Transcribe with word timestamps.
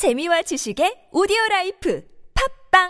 재미와 0.00 0.40
지식의 0.40 1.12
오디오 1.12 1.36
life 1.50 2.00
팟빵 2.72 2.88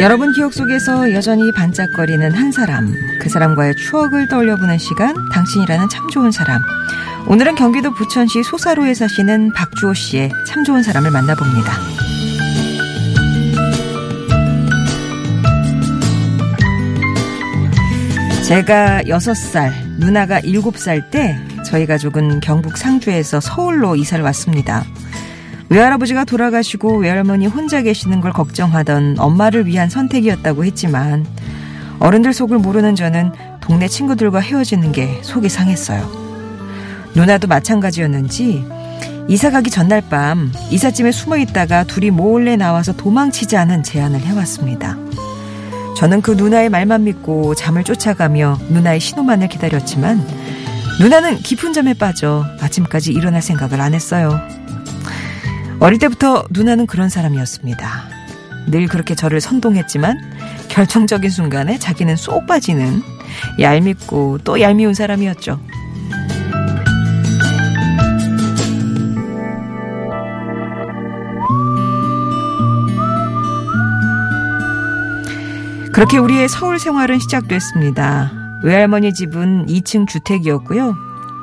여러분 0.00 0.32
기억 0.32 0.54
속에서 0.54 1.12
여전히 1.12 1.52
반짝거리는 1.52 2.32
한 2.32 2.50
사람, 2.50 2.90
그 3.20 3.28
사람과의 3.28 3.76
추억을 3.76 4.28
떠올려보는 4.28 4.78
시간, 4.78 5.14
당신이라는 5.30 5.90
참 5.90 6.08
좋은 6.08 6.30
사람. 6.30 6.62
오늘은 7.28 7.54
경기도 7.54 7.92
부천시 7.92 8.42
소사로에 8.44 8.94
사시는 8.94 9.52
박주호 9.52 9.92
씨의 9.92 10.30
참 10.46 10.64
좋은 10.64 10.82
사람을 10.82 11.10
만나봅니다. 11.10 12.07
제가 18.48 19.02
6살, 19.02 19.70
누나가 19.98 20.40
7살 20.40 21.10
때 21.10 21.36
저희 21.66 21.84
가족은 21.84 22.40
경북 22.40 22.78
상주에서 22.78 23.40
서울로 23.40 23.94
이사를 23.94 24.24
왔습니다. 24.24 24.86
외할아버지가 25.68 26.24
돌아가시고 26.24 26.96
외할머니 26.96 27.46
혼자 27.46 27.82
계시는 27.82 28.22
걸 28.22 28.32
걱정하던 28.32 29.16
엄마를 29.18 29.66
위한 29.66 29.90
선택이었다고 29.90 30.64
했지만 30.64 31.26
어른들 31.98 32.32
속을 32.32 32.56
모르는 32.56 32.94
저는 32.94 33.32
동네 33.60 33.86
친구들과 33.86 34.40
헤어지는 34.40 34.92
게 34.92 35.18
속이 35.20 35.50
상했어요. 35.50 36.10
누나도 37.14 37.48
마찬가지였는지 37.48 38.64
이사 39.28 39.50
가기 39.50 39.68
전날 39.68 40.00
밤 40.08 40.50
이삿짐에 40.70 41.12
숨어 41.12 41.36
있다가 41.36 41.84
둘이 41.84 42.10
몰래 42.10 42.56
나와서 42.56 42.96
도망치지 42.96 43.58
않은 43.58 43.82
제안을 43.82 44.20
해왔습니다. 44.20 44.96
저는 45.98 46.22
그 46.22 46.30
누나의 46.30 46.68
말만 46.68 47.02
믿고 47.02 47.56
잠을 47.56 47.82
쫓아가며 47.82 48.56
누나의 48.68 49.00
신호만을 49.00 49.48
기다렸지만 49.48 50.24
누나는 51.00 51.38
깊은 51.38 51.72
잠에 51.72 51.92
빠져 51.92 52.46
아침까지 52.60 53.12
일어날 53.12 53.42
생각을 53.42 53.80
안 53.80 53.94
했어요. 53.94 54.38
어릴 55.80 55.98
때부터 55.98 56.44
누나는 56.50 56.86
그런 56.86 57.08
사람이었습니다. 57.08 58.04
늘 58.68 58.86
그렇게 58.86 59.16
저를 59.16 59.40
선동했지만 59.40 60.20
결정적인 60.68 61.30
순간에 61.30 61.80
자기는 61.80 62.14
쏙 62.14 62.46
빠지는 62.46 63.02
얄밉고 63.58 64.38
또 64.44 64.60
얄미운 64.60 64.94
사람이었죠. 64.94 65.58
그렇게 75.98 76.16
우리의 76.16 76.48
서울 76.48 76.78
생활은 76.78 77.18
시작됐습니다. 77.18 78.30
외할머니 78.62 79.12
집은 79.12 79.66
2층 79.66 80.06
주택이었고요. 80.06 80.94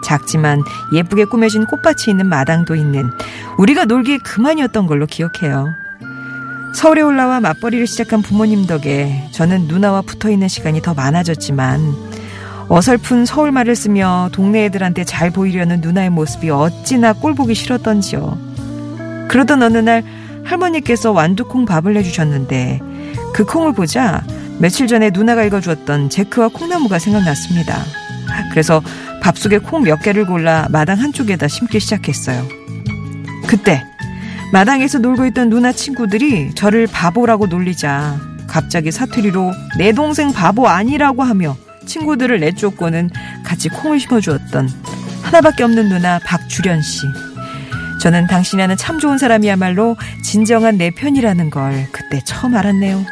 작지만 0.02 0.64
예쁘게 0.94 1.26
꾸며진 1.26 1.66
꽃밭이 1.66 2.06
있는 2.08 2.28
마당도 2.28 2.74
있는 2.76 3.12
우리가 3.58 3.84
놀기에 3.84 4.20
그만이었던 4.20 4.88
걸로 4.88 5.08
기억해요. 5.08 5.68
서울에 6.74 7.02
올라와 7.02 7.42
맞벌이를 7.42 7.86
시작한 7.86 8.22
부모님 8.22 8.66
덕에 8.66 9.28
저는 9.34 9.68
누나와 9.68 10.02
붙어 10.02 10.30
있는 10.30 10.48
시간이 10.48 10.82
더 10.82 10.94
많아졌지만 10.94 11.94
어설픈 12.70 13.26
서울말을 13.26 13.76
쓰며 13.76 14.30
동네 14.32 14.64
애들한테 14.64 15.04
잘 15.04 15.32
보이려는 15.32 15.82
누나의 15.82 16.12
모습이 16.12 16.50
어찌나 16.50 17.12
꼴보기 17.12 17.56
싫었던지요. 17.56 18.38
그러던 19.28 19.64
어느 19.64 19.80
날 19.80 20.02
할머니께서 20.46 21.12
완두콩 21.12 21.66
밥을 21.66 21.98
해주셨는데 21.98 22.80
그 23.34 23.44
콩을 23.44 23.74
보자 23.74 24.24
며칠 24.60 24.88
전에 24.88 25.10
누나가 25.14 25.44
읽어주었던 25.44 26.10
제크와 26.10 26.48
콩나무가 26.50 26.98
생각났습니다. 27.00 27.84
그래서 28.52 28.82
밥 29.22 29.38
속에 29.38 29.58
콩 29.58 29.84
몇 29.84 30.02
개를 30.02 30.26
골라 30.26 30.68
마당 30.70 31.00
한쪽에다 31.00 31.48
심기 31.48 31.80
시작했어요. 31.80 32.48
그때 33.48 33.84
마당에서 34.54 35.00
놀고 35.00 35.26
있던 35.28 35.50
누나 35.50 35.72
친구들이 35.72 36.54
저를 36.56 36.88
바보라고 36.88 37.48
놀리자 37.48 38.20
갑자기 38.48 38.92
사투리로 38.92 39.52
내 39.78 39.92
동생 39.92 40.32
바보 40.32 40.68
아니라고 40.68 41.24
하며 41.24 41.58
친구들을 41.86 42.40
내쫓고는 42.40 43.10
같이 43.44 43.70
콩을 43.70 44.00
심어주었던 44.00 44.70
하나밖에 45.24 45.64
없는 45.64 45.90
누나 45.90 46.20
박주련 46.20 46.82
씨. 46.82 47.02
저는 48.02 48.28
당신이라는 48.28 48.78
참 48.78 49.00
좋은 49.00 49.18
사람이야말로 49.18 49.98
진정한 50.24 50.78
내 50.78 50.92
편이라는 50.92 51.50
걸 51.50 51.88
그때 51.92 52.22
처음 52.26 52.56
알았네요. 52.56 53.04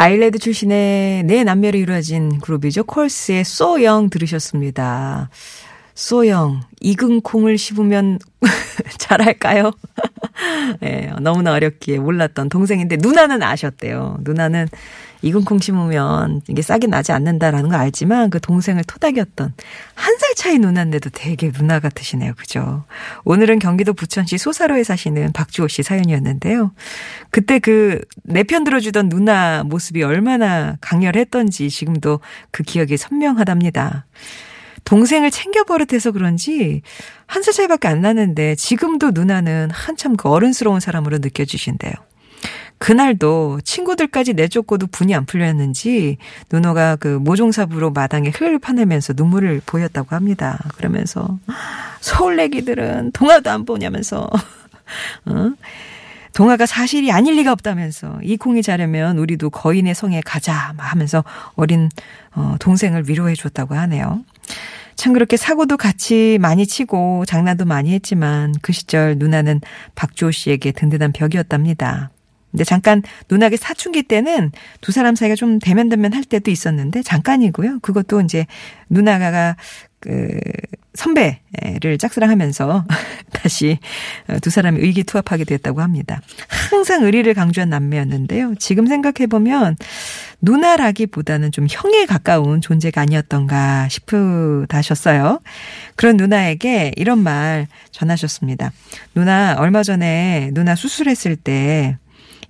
아일랜드 0.00 0.38
출신의 0.38 1.24
네 1.24 1.42
남매로 1.42 1.76
이루어진 1.76 2.38
그룹이죠. 2.38 2.84
콜스의 2.84 3.42
소영 3.44 4.10
들으셨습니다. 4.10 5.28
소영, 5.96 6.60
익은 6.80 7.22
콩을 7.22 7.58
씹으면 7.58 8.20
잘할까요? 8.96 9.72
네, 10.80 11.10
너무나 11.20 11.52
어렵기에 11.52 11.98
몰랐던 11.98 12.48
동생인데 12.48 12.98
누나는 13.00 13.42
아셨대요. 13.42 14.18
누나는 14.20 14.68
익은 15.22 15.44
콩 15.44 15.58
심으면 15.58 16.42
이게 16.48 16.62
싹이 16.62 16.86
나지 16.86 17.12
않는다라는 17.12 17.70
걸 17.70 17.80
알지만 17.80 18.30
그 18.30 18.40
동생을 18.40 18.84
토닥였던 18.84 19.52
한 19.94 20.18
살 20.18 20.34
차이 20.34 20.58
누나인데도 20.58 21.10
되게 21.10 21.50
누나 21.52 21.80
같으시네요. 21.80 22.34
그죠? 22.36 22.84
오늘은 23.24 23.58
경기도 23.60 23.92
부천시 23.94 24.36
소사로에 24.38 24.84
사시는 24.84 25.32
박주호 25.32 25.68
씨 25.68 25.82
사연이었는데요. 25.82 26.72
그때 27.30 27.58
그 27.58 28.00
내 28.24 28.42
편 28.44 28.64
들어주던 28.64 29.08
누나 29.08 29.62
모습이 29.64 30.02
얼마나 30.02 30.76
강렬했던지 30.80 31.70
지금도 31.70 32.20
그 32.50 32.62
기억이 32.62 32.96
선명하답니다. 32.96 34.06
동생을 34.84 35.30
챙겨 35.30 35.64
버릇해서 35.64 36.12
그런지 36.12 36.82
한 37.26 37.42
살 37.42 37.52
차이밖에 37.54 37.88
안 37.88 38.00
나는데 38.00 38.54
지금도 38.54 39.10
누나는 39.12 39.70
한참 39.70 40.16
그 40.16 40.28
어른스러운 40.28 40.80
사람으로 40.80 41.18
느껴지신대요. 41.18 41.92
그날도 42.78 43.60
친구들까지 43.64 44.34
내쫓고도 44.34 44.86
분이 44.86 45.14
안 45.14 45.26
풀렸는지 45.26 46.16
누나가 46.50 46.96
그 46.96 47.08
모종삽으로 47.08 47.90
마당에 47.90 48.30
흙을 48.30 48.58
파내면서 48.58 49.14
눈물을 49.16 49.62
보였다고 49.66 50.14
합니다. 50.14 50.58
그러면서 50.76 51.38
서울내기들은 52.00 53.12
동화도 53.12 53.50
안 53.50 53.64
보냐면서 53.64 54.30
어? 55.26 55.52
동화가 56.32 56.66
사실이 56.66 57.10
아닐 57.10 57.34
리가 57.34 57.50
없다면서 57.50 58.20
이 58.22 58.36
콩이 58.36 58.62
자려면 58.62 59.18
우리도 59.18 59.50
거인의 59.50 59.94
성에 59.94 60.20
가자 60.24 60.74
하면서 60.76 61.24
어린 61.56 61.88
어, 62.34 62.54
동생을 62.60 63.08
위로해 63.08 63.34
줬다고 63.34 63.74
하네요. 63.74 64.22
참 64.94 65.12
그렇게 65.12 65.36
사고도 65.36 65.76
같이 65.76 66.38
많이 66.40 66.66
치고 66.66 67.24
장난도 67.26 67.64
많이 67.64 67.92
했지만 67.92 68.54
그 68.62 68.72
시절 68.72 69.16
누나는 69.18 69.60
박주호 69.94 70.30
씨에게 70.30 70.72
든든한 70.72 71.12
벽이었답니다. 71.12 72.10
근데 72.58 72.64
잠깐 72.64 73.04
누나게 73.30 73.56
사춘기 73.56 74.02
때는 74.02 74.50
두 74.80 74.90
사람 74.90 75.14
사이가 75.14 75.36
좀 75.36 75.60
대면대면 75.60 76.12
할 76.12 76.24
때도 76.24 76.50
있었는데 76.50 77.04
잠깐이고요. 77.04 77.78
그것도 77.82 78.20
이제 78.22 78.46
누나가 78.88 79.54
그 80.00 80.36
선배를 80.94 81.98
짝사랑하면서 82.00 82.84
다시 83.32 83.78
두 84.42 84.50
사람이 84.50 84.80
의기투합하게 84.80 85.44
됐다고 85.44 85.82
합니다. 85.82 86.20
항상 86.48 87.04
의리를 87.04 87.32
강조한 87.34 87.70
남매였는데요. 87.70 88.56
지금 88.58 88.88
생각해 88.88 89.28
보면 89.28 89.76
누나라기보다는 90.40 91.52
좀 91.52 91.68
형에 91.70 92.06
가까운 92.06 92.60
존재가 92.60 93.00
아니었던가 93.00 93.88
싶으다셨어요. 93.88 95.40
그런 95.94 96.16
누나에게 96.16 96.92
이런 96.96 97.20
말 97.20 97.68
전하셨습니다. 97.92 98.72
누나 99.14 99.54
얼마 99.58 99.84
전에 99.84 100.50
누나 100.54 100.74
수술했을 100.74 101.36
때 101.36 101.96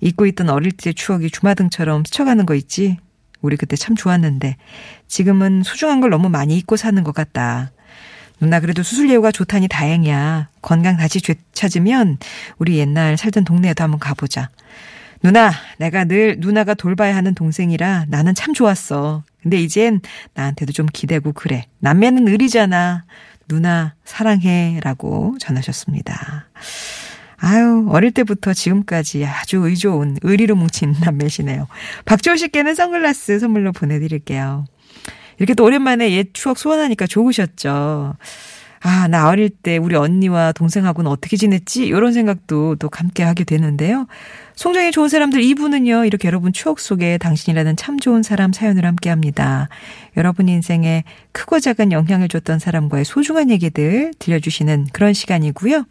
잊고 0.01 0.25
있던 0.27 0.49
어릴 0.49 0.71
때 0.71 0.93
추억이 0.93 1.29
주마등처럼 1.29 2.03
스쳐가는 2.05 2.45
거 2.45 2.55
있지? 2.55 2.97
우리 3.41 3.57
그때 3.57 3.75
참 3.75 3.95
좋았는데 3.95 4.57
지금은 5.07 5.63
소중한 5.63 6.01
걸 6.01 6.09
너무 6.09 6.29
많이 6.29 6.57
잊고 6.57 6.75
사는 6.75 7.01
것 7.03 7.13
같다. 7.13 7.71
누나 8.39 8.59
그래도 8.59 8.83
수술 8.83 9.09
예후가 9.09 9.31
좋다니 9.31 9.67
다행이야. 9.67 10.49
건강 10.61 10.97
다시 10.97 11.19
되찾으면 11.21 12.17
우리 12.57 12.77
옛날 12.77 13.17
살던 13.17 13.43
동네에도 13.43 13.83
한번 13.83 13.99
가보자. 13.99 14.49
누나, 15.21 15.51
내가 15.77 16.05
늘 16.05 16.37
누나가 16.39 16.73
돌봐야 16.73 17.15
하는 17.15 17.35
동생이라 17.35 18.05
나는 18.07 18.33
참 18.35 18.53
좋았어. 18.53 19.23
근데 19.41 19.59
이젠 19.61 19.99
나한테도 20.33 20.71
좀 20.71 20.85
기대고 20.91 21.33
그래. 21.33 21.65
남매는 21.79 22.27
의리잖아. 22.27 23.03
누나, 23.49 23.95
사랑해. 24.05 24.79
라고 24.83 25.35
전하셨습니다. 25.39 26.47
아유, 27.41 27.87
어릴 27.89 28.11
때부터 28.11 28.53
지금까지 28.53 29.25
아주 29.25 29.65
의 29.65 29.77
좋은 29.77 30.17
의리로 30.21 30.55
뭉친 30.55 30.95
남매시네요. 31.03 31.67
박조호 32.05 32.35
씨께는 32.35 32.75
선글라스 32.75 33.39
선물로 33.39 33.71
보내드릴게요. 33.71 34.65
이렇게 35.37 35.53
또 35.53 35.63
오랜만에 35.63 36.11
옛 36.11 36.27
추억 36.33 36.57
소환하니까 36.57 37.07
좋으셨죠. 37.07 38.15
아, 38.81 39.07
나 39.07 39.27
어릴 39.27 39.49
때 39.49 39.77
우리 39.77 39.95
언니와 39.95 40.53
동생하고는 40.53 41.11
어떻게 41.11 41.35
지냈지? 41.37 41.85
이런 41.85 42.13
생각도 42.13 42.75
또 42.75 42.89
함께 42.91 43.23
하게 43.23 43.43
되는데요. 43.43 44.07
송정이 44.55 44.91
좋은 44.91 45.07
사람들 45.07 45.41
2부는요, 45.41 46.05
이렇게 46.05 46.27
여러분 46.27 46.51
추억 46.51 46.81
속에 46.81 47.17
당신이라는 47.17 47.77
참 47.77 47.97
좋은 47.97 48.23
사람 48.23 48.51
사연을 48.51 48.85
함께 48.85 49.09
합니다. 49.09 49.69
여러분 50.17 50.49
인생에 50.49 51.05
크고 51.31 51.61
작은 51.61 51.93
영향을 51.93 52.27
줬던 52.27 52.59
사람과의 52.59 53.05
소중한 53.05 53.49
얘기들 53.51 54.11
들려주시는 54.19 54.87
그런 54.91 55.13
시간이고요. 55.13 55.85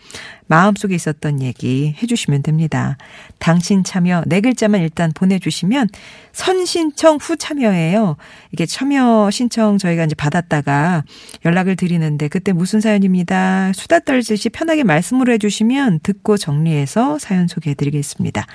마음속에 0.49 0.95
있었던 0.95 1.41
얘기 1.41 1.95
해주시면 2.03 2.43
됩니다. 2.43 2.99
당신 3.39 3.85
참여 3.85 4.25
네 4.27 4.43
글자만 4.43 4.83
일단 4.83 5.13
보내주시면 5.15 5.89
선신청 6.33 7.19
후 7.21 7.37
참여예요. 7.37 8.17
이게 8.53 8.67
참여 8.67 9.31
신청 9.31 9.79
저희가 9.79 10.05
이제 10.05 10.15
받았다가 10.15 11.05
연락을 11.47 11.77
드리는데 11.77 12.29
그때 12.29 12.53
무슨 12.53 12.78
사연입니다. 12.81 13.73
수다 13.75 14.01
떨듯이 14.01 14.49
편하게 14.49 14.85
말씀으로 14.85 15.33
해주시면 15.33 16.01
듣고 16.03 16.37
정리해서 16.37 17.19
사연 17.19 17.49
소개해드리겠습니다. 17.49 18.47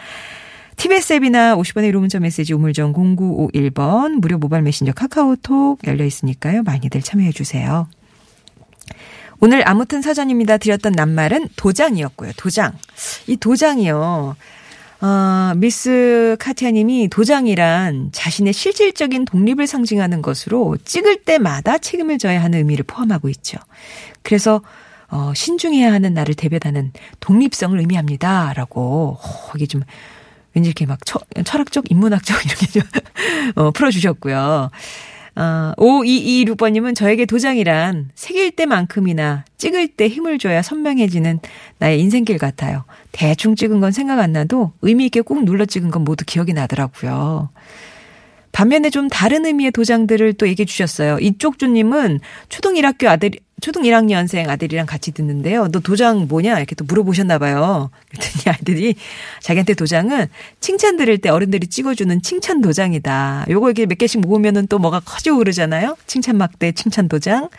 TBS 0.76 1.14
앱이나 1.14 1.56
50번의 1.56 1.92
1호 1.92 2.00
문자 2.00 2.20
메시지 2.20 2.54
우물정 2.54 2.94
0951번 2.94 4.20
무료 4.20 4.38
모바일 4.38 4.64
메신저 4.64 4.94
카카오톡 4.94 5.80
열려 5.86 6.06
있으니까요. 6.06 6.64
많이들 6.64 7.02
참여해 7.02 7.32
주세요. 7.32 7.88
오늘 9.40 9.68
아무튼 9.68 10.02
사전입니다. 10.02 10.58
드렸던 10.58 10.94
낱말은 10.94 11.50
도장이었고요. 11.58 12.32
도장. 12.38 12.74
이 13.28 13.38
도장이요. 13.38 14.36
어, 15.02 15.54
미스 15.56 16.38
카티아님이 16.40 17.10
도장이란 17.10 18.10
자신의 18.12 18.54
실질적인 18.54 19.26
독립을 19.26 19.68
상징하는 19.68 20.22
것으로 20.22 20.78
찍을 20.84 21.24
때마다 21.24 21.78
책임을 21.78 22.18
져야 22.18 22.42
하는 22.42 22.60
의미를 22.60 22.84
포함하고 22.86 23.30
있죠. 23.30 23.58
그래서 24.22 24.62
어, 25.10 25.32
신중해야 25.36 25.94
하는 25.94 26.16
나를 26.16 26.34
대변하는 26.34 26.92
독립성을 27.20 27.78
의미합니다. 27.78 28.54
라고, 28.54 29.20
어, 29.22 29.52
이게 29.56 29.68
좀 29.68 29.82
왠지 30.56 30.70
이렇게 30.70 30.88
막 30.88 31.06
처, 31.06 31.20
철학적, 31.46 31.92
인문학적 31.92 32.36
이렇게 32.46 32.66
좀, 32.66 32.82
어, 33.56 33.70
풀어주셨고요. 33.70 34.72
어, 35.36 35.74
5226번님은 35.78 36.96
저에게 36.96 37.26
도장이란 37.26 38.12
새길 38.14 38.52
때만큼이나 38.52 39.46
찍을 39.58 39.90
때 39.90 40.08
힘을 40.08 40.38
줘야 40.38 40.62
선명해지는 40.62 41.40
나의 41.80 42.00
인생길 42.02 42.38
같아요. 42.38 42.84
대충 43.12 43.56
찍은 43.56 43.80
건 43.80 43.92
생각 43.92 44.20
안 44.20 44.34
나도 44.34 44.74
의미 44.82 45.06
있게 45.06 45.22
꾹 45.22 45.44
눌러 45.44 45.66
찍은 45.66 45.90
건 45.90 46.04
모두 46.04 46.24
기억이 46.26 46.54
나더라고요. 46.54 47.50
반면에 48.54 48.90
좀 48.92 49.10
다른 49.10 49.46
의미의 49.46 49.72
도장들을 49.72 50.34
또 50.34 50.48
얘기해 50.48 50.66
주셨어요. 50.66 51.18
이쪽 51.20 51.60
주님은 51.60 52.20
초등 52.50 52.76
1학교 52.76 53.08
아들, 53.08 53.32
초등 53.62 53.82
1학년생 53.82 54.48
아들이랑 54.48 54.86
같이 54.86 55.12
듣는데요. 55.12 55.68
너 55.70 55.80
도장 55.80 56.28
뭐냐? 56.28 56.58
이렇게 56.58 56.76
또 56.76 56.86
물어보셨나 56.86 57.40
봐요. 57.40 57.90
그랬더니 58.10 58.56
아들이 58.56 58.96
자기한테 59.42 59.74
도장은 59.74 60.28
칭찬 60.60 60.98
들을 60.98 61.18
때 61.18 61.30
어른들이 61.30 61.68
찍어주는 61.68 62.22
칭찬 62.22 62.62
도장이다. 62.62 63.48
요거 63.50 63.70
이렇게 63.70 63.88
몇 63.88 63.98
개씩 63.98 64.22
모으면은 64.22 64.68
또 64.68 64.78
뭐가 64.78 65.00
커지고 65.00 65.38
그러잖아요. 65.38 65.98
칭찬 66.06 66.38
막대, 66.38 66.74
칭찬 66.74 67.10
도장. 67.10 67.50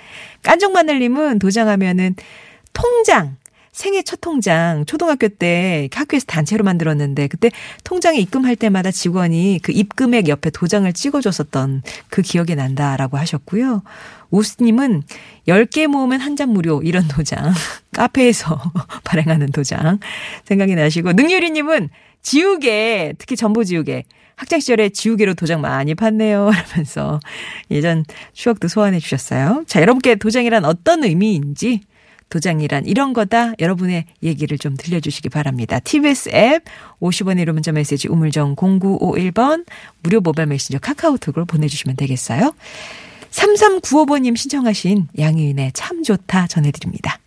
깐종마늘님은 0.43 1.41
도장하면은 1.41 2.15
통장. 2.73 3.37
생애 3.75 4.03
첫 4.03 4.21
통장 4.21 4.87
초등학교 4.87 5.27
때 5.29 5.89
학교에서 5.93 6.27
단체로 6.27 6.63
만들었는데 6.63 7.27
그때 7.27 7.51
통장에 7.83 8.19
입금할 8.21 8.55
때마다 8.55 8.93
직원이 8.93 9.59
그 9.63 9.73
입금액 9.73 10.29
옆에 10.29 10.51
도장을 10.51 10.91
찍어줬었던 10.93 11.83
그 12.09 12.23
기억이 12.23 12.55
난다라고 12.55 13.19
하셨고요. 13.19 13.83
오스님은 14.31 15.03
10개 15.49 15.89
모으면 15.89 16.21
한 16.21 16.35
잔 16.37 16.51
무료 16.51 16.83
이런 16.83 17.07
도장 17.09 17.53
카페에서 17.95 18.61
발행하는 19.05 19.51
도장 19.53 19.99
생각이 20.45 20.75
나시고 20.77 21.13
능유리님은 21.13 21.91
지우개 22.23 23.15
특히 23.19 23.37
전보 23.37 23.65
지우개 23.65 24.05
학창 24.37 24.59
시절에 24.61 24.89
지우개로 24.89 25.35
도장 25.35 25.61
많이 25.61 25.95
팠네요. 25.95 26.51
하면서 26.55 27.21
예전 27.71 28.05
추억도 28.33 28.69
소환해 28.69 28.99
주셨어요. 29.01 29.65
자, 29.67 29.81
여러분께 29.81 30.17
도장이란 30.17 30.65
어떤 30.65 31.05
의미인지 31.05 31.81
도장이란 32.29 32.87
이런 32.87 33.13
거다. 33.13 33.53
여러분의 33.61 34.07
얘기를 34.23 34.59
좀 34.59 34.77
들려주시기 34.77 35.29
바랍니다. 35.29 35.79
TBS 35.79 36.31
앱 36.35 36.65
50원의 37.01 37.47
1호 37.47 37.53
문자 37.53 37.73
메시지 37.73 38.09
우물정 38.09 38.57
0951번 38.57 39.65
무료 40.03 40.21
모바일 40.21 40.49
메신저 40.49 40.79
카카오톡으로 40.79 41.45
보내주시면 41.45 41.97
되겠어요. 41.97 42.55
3395번님 43.31 44.37
신청하신 44.37 45.09
양희은의 45.19 45.73
참 45.75 46.03
좋다 46.03 46.47
전해드립니다. 46.47 47.19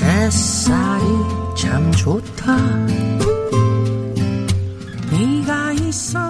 햇살이 0.00 0.87
참 1.68 1.92
좋다. 1.92 2.56
네가 5.10 5.72
있어 5.74 6.27